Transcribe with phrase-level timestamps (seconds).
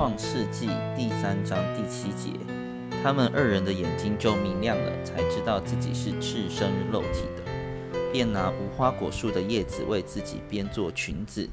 [0.00, 0.66] 创世纪
[0.96, 2.30] 第三章第七节，
[3.02, 7.42] 他们二人的眼睛就明亮了，才知道自己是赤身肉体的，
[8.10, 11.46] 便拿无花果树的叶子为自己编做裙子。